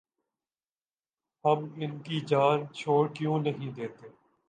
ہم 1.45 1.59
ان 1.75 1.91
کی 1.99 2.19
جان 2.27 2.59
چھوڑ 2.73 3.07
کیوں 3.13 3.39
نہیں 3.39 3.71
دیتے؟ 3.75 4.07